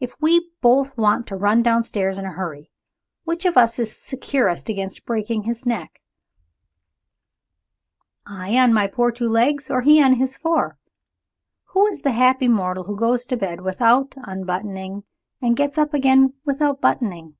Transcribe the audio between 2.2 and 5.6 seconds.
a hurry, which of us is securest against breaking